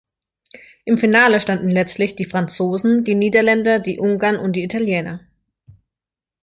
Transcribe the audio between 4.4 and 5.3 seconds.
die Italiener.